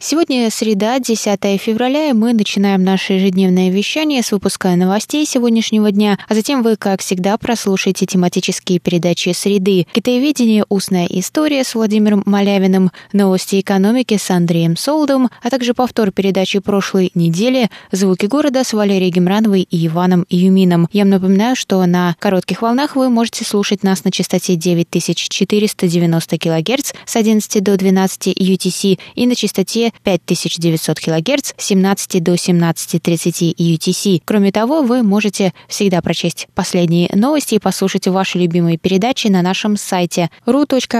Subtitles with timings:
[0.00, 6.20] Сегодня среда, 10 февраля, и мы начинаем наше ежедневное вещание с выпуска новостей сегодняшнего дня,
[6.28, 10.64] а затем вы, как всегда, прослушаете тематические передачи «Среды», «Китаеведение.
[10.68, 17.10] Устная история» с Владимиром Малявиным, «Новости экономики» с Андреем Солдом, а также повтор передачи прошлой
[17.14, 20.86] недели «Звуки города» с Валерией Гемрановой и Иваном Юмином.
[20.92, 26.92] Я вам напоминаю, что на коротких волнах вы можете слушать нас на частоте 9490 кГц
[27.04, 34.22] с 11 до 12 UTC и на частоте 5900 кГц с 17 до 17.30 UTC.
[34.24, 39.76] Кроме того, вы можете всегда прочесть последние новости и послушать ваши любимые передачи на нашем
[39.76, 40.98] сайте ru.rti.org.tw.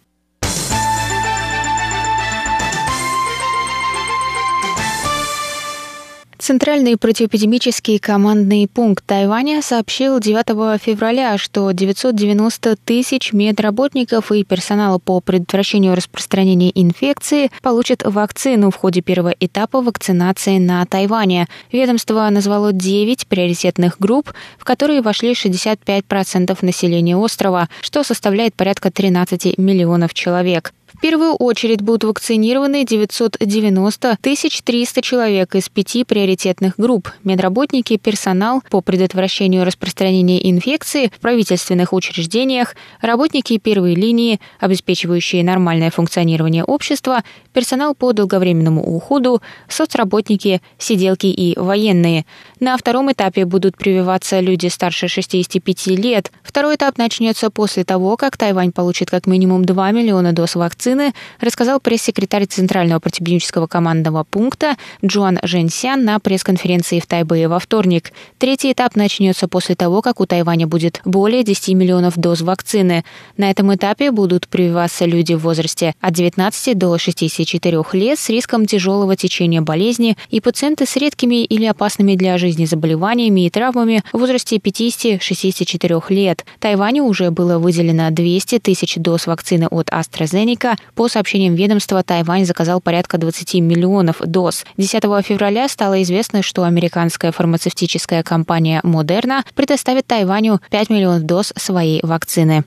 [6.38, 15.20] Центральный противоэпидемический командный пункт Тайваня сообщил 9 февраля, что 990 тысяч медработников и персонала по
[15.20, 21.48] предотвращению распространения инфекции получат вакцину в ходе первого этапа вакцинации на Тайване.
[21.72, 29.58] Ведомство назвало 9 приоритетных групп, в которые вошли 65% населения острова, что составляет порядка 13
[29.58, 30.72] миллионов человек.
[30.98, 38.80] В первую очередь будут вакцинированы 990 300 человек из пяти приоритетных групп– медработники, персонал по
[38.80, 47.22] предотвращению распространения инфекции в правительственных учреждениях, работники первой линии, обеспечивающие нормальное функционирование общества,
[47.52, 52.26] персонал по долговременному уходу, соцработники, сиделки и военные.
[52.58, 56.32] На втором этапе будут прививаться люди старше 65 лет.
[56.42, 61.12] Второй этап начнется после того, как Тайвань получит как минимум 2 миллиона доз вакцин вакцины,
[61.40, 68.12] рассказал пресс-секретарь Центрального противоэпидемического командного пункта Джуан Женсян на пресс-конференции в Тайбэе во вторник.
[68.38, 73.04] Третий этап начнется после того, как у Тайваня будет более 10 миллионов доз вакцины.
[73.36, 78.66] На этом этапе будут прививаться люди в возрасте от 19 до 64 лет с риском
[78.66, 84.18] тяжелого течения болезни и пациенты с редкими или опасными для жизни заболеваниями и травмами в
[84.18, 86.44] возрасте 50-64 лет.
[86.60, 92.80] Тайваню уже было выделено 200 тысяч доз вакцины от AstraZeneca, по сообщениям ведомства, Тайвань заказал
[92.80, 94.64] порядка 20 миллионов доз.
[94.76, 102.00] 10 февраля стало известно, что американская фармацевтическая компания Moderna предоставит Тайваню 5 миллионов доз своей
[102.02, 102.64] вакцины.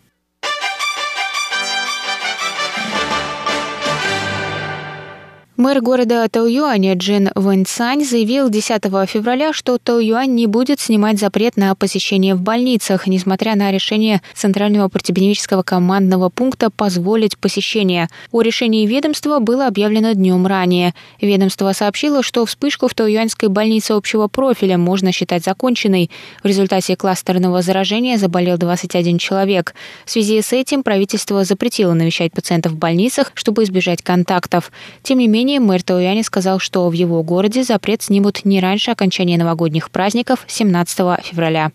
[5.62, 11.76] Мэр города Тауюаня Джин Вэньцань заявил 10 февраля, что Тауюань не будет снимать запрет на
[11.76, 18.10] посещение в больницах, несмотря на решение Центрального противоэпидемического командного пункта позволить посещение.
[18.32, 20.96] О решении ведомства было объявлено днем ранее.
[21.22, 26.10] Ведомство сообщило, что вспышку в Тауюаньской больнице общего профиля можно считать законченной.
[26.42, 29.76] В результате кластерного заражения заболел 21 человек.
[30.06, 34.72] В связи с этим правительство запретило навещать пациентов в больницах, чтобы избежать контактов.
[35.04, 38.92] Тем не менее, менее, мэр Тауяни сказал, что в его городе запрет снимут не раньше
[38.92, 41.72] окончания новогодних праздников 17 февраля.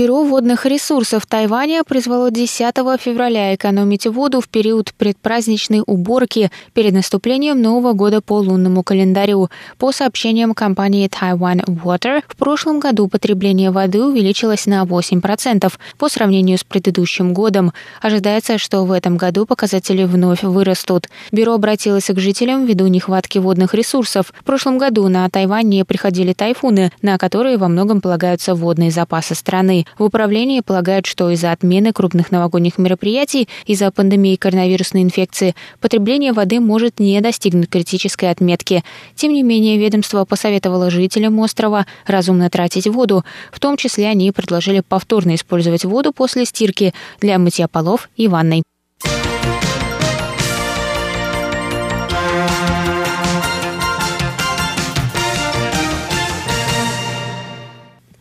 [0.00, 7.60] Бюро водных ресурсов Тайваня призвало 10 февраля экономить воду в период предпраздничной уборки перед наступлением
[7.60, 9.50] Нового года по лунному календарю.
[9.76, 16.56] По сообщениям компании Taiwan Water, в прошлом году потребление воды увеличилось на 8% по сравнению
[16.56, 17.74] с предыдущим годом.
[18.00, 21.10] Ожидается, что в этом году показатели вновь вырастут.
[21.30, 24.32] Бюро обратилось к жителям ввиду нехватки водных ресурсов.
[24.40, 29.34] В прошлом году на Тайвань не приходили тайфуны, на которые во многом полагаются водные запасы
[29.34, 29.84] страны.
[29.98, 36.60] В управлении полагают, что из-за отмены крупных новогодних мероприятий из-за пандемии коронавирусной инфекции потребление воды
[36.60, 38.84] может не достигнуть критической отметки.
[39.14, 43.24] Тем не менее, ведомство посоветовало жителям острова разумно тратить воду.
[43.52, 48.62] В том числе они предложили повторно использовать воду после стирки для мытья полов и ванной.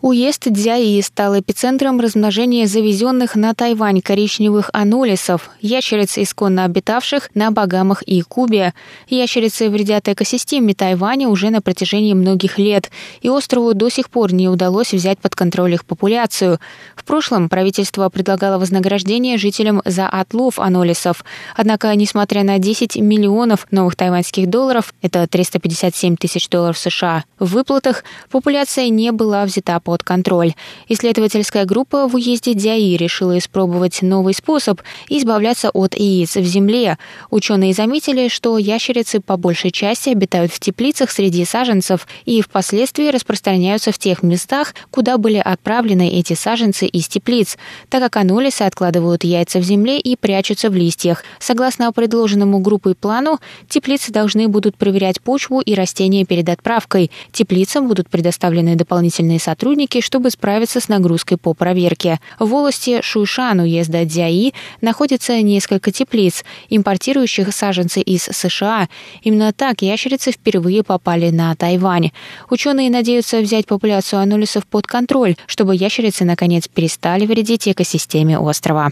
[0.01, 8.01] Уезд Дзяи стал эпицентром размножения завезенных на Тайвань коричневых анолисов, ящериц, исконно обитавших на Багамах
[8.04, 8.74] и Кубе.
[9.10, 12.92] Ящерицы вредят экосистеме Тайваня уже на протяжении многих лет,
[13.22, 16.62] и острову до сих пор не удалось взять под контроль их популяцию.
[16.95, 21.25] В прошлом правительство предлагало вознаграждение жителям за отлов анолисов.
[21.57, 28.06] Однако, несмотря на 10 миллионов новых тайваньских долларов, это 357 тысяч долларов США, в выплатах
[28.31, 30.54] популяция не была взята под контроль.
[30.88, 37.00] Исследовательская группа в уезде Дяи решила испробовать новый способ избавляться от яиц в земле.
[37.32, 43.92] Ученые заметили, что ящерицы по большей части обитают в теплицах среди саженцев и впоследствии распространяются
[43.92, 47.58] в тех местах, куда были отправлены эти саженцы из теплиц,
[47.90, 51.24] так как анолисы откладывают яйца в земле и прячутся в листьях.
[51.40, 57.10] Согласно предложенному группой плану, теплицы должны будут проверять почву и растения перед отправкой.
[57.32, 62.20] Теплицам будут предоставлены дополнительные сотрудники, сотрудники, чтобы справиться с нагрузкой по проверке.
[62.38, 68.90] В волости Шуйшан уезда Дзяи находится несколько теплиц, импортирующих саженцы из США.
[69.24, 72.12] Именно так ящерицы впервые попали на Тайвань.
[72.50, 78.92] Ученые надеются взять популяцию анулисов под контроль, чтобы ящерицы наконец перестали вредить экосистеме острова.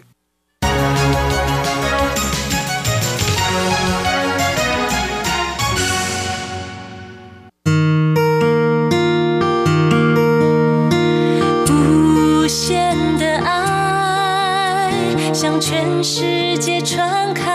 [15.33, 17.51] 向全世界传开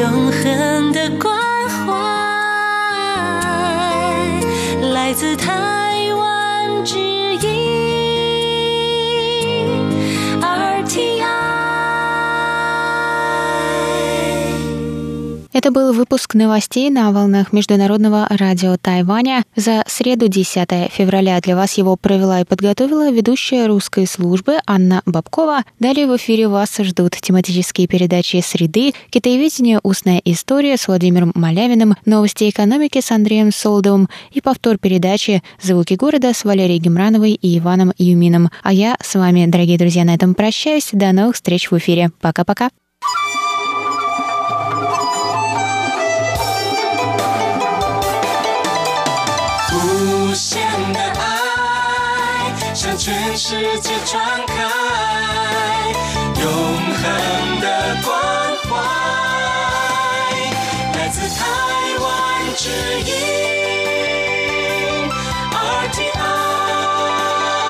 [0.00, 1.34] 永恒的关
[1.68, 1.92] 怀
[4.92, 5.71] 来自他
[15.52, 19.44] Это был выпуск новостей на волнах Международного радио Тайваня.
[19.54, 25.64] За среду 10 февраля для вас его провела и подготовила ведущая русской службы Анна Бабкова.
[25.78, 29.78] Далее в эфире вас ждут тематические передачи «Среды», «Китаеведение.
[29.82, 36.32] Устная история» с Владимиром Малявиным, «Новости экономики» с Андреем Солдовым и повтор передачи «Звуки города»
[36.32, 38.48] с Валерией Гемрановой и Иваном Юмином.
[38.62, 40.88] А я с вами, дорогие друзья, на этом прощаюсь.
[40.92, 42.10] До новых встреч в эфире.
[42.22, 42.70] Пока-пока.
[50.32, 50.62] 无限
[50.94, 54.54] 的爱向全世界传开，
[56.40, 56.50] 永
[56.94, 58.10] 恒的关
[58.62, 58.70] 怀，
[60.98, 61.44] 来自台
[62.00, 62.70] 湾之
[63.00, 63.31] 音。